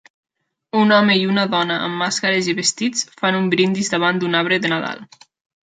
Un 0.83 0.93
home 0.95 1.17
i 1.23 1.27
una 1.33 1.43
dona 1.51 1.77
amb 1.89 1.99
màscares 2.05 2.49
i 2.53 2.57
vestits 2.61 3.05
fan 3.23 3.39
un 3.43 3.53
brindis 3.55 3.95
davant 3.97 4.25
d'un 4.25 4.43
arbre 4.43 4.63
de 4.67 4.77
Nadal. 4.77 5.09